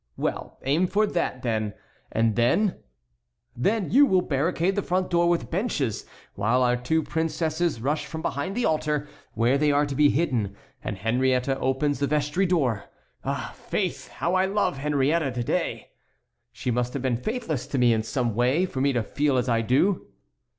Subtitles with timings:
[0.17, 1.73] "Well, aim for that, and
[2.35, 2.75] then"—
[3.55, 8.23] "Then you will barricade the front door with benches while our two princesses rush from
[8.23, 12.85] behind the altar, where they are to be hidden, and Henriette opens the vestry door.
[13.23, 15.91] Ah, faith, how I love Henriette to day!
[16.51, 19.47] She must have been faithless to me in some way for me to feel as
[19.47, 20.07] I do."